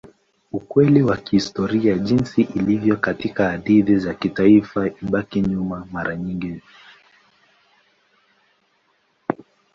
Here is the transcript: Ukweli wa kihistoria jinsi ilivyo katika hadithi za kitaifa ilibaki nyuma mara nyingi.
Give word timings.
Ukweli 0.51 1.03
wa 1.03 1.17
kihistoria 1.17 1.97
jinsi 1.97 2.41
ilivyo 2.41 2.97
katika 2.97 3.49
hadithi 3.49 3.97
za 3.97 4.13
kitaifa 4.13 4.87
ilibaki 4.87 5.41
nyuma 5.41 5.87
mara 5.91 6.15
nyingi. 6.15 6.61